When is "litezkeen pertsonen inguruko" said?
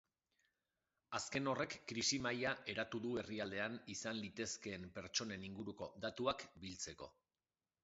4.25-5.93